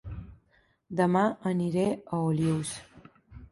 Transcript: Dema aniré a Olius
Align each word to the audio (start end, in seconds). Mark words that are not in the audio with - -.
Dema 1.01 1.21
aniré 1.53 1.85
a 1.99 2.25
Olius 2.33 2.75